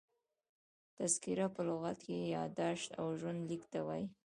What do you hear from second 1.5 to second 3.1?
په لغت کښي یاداشت او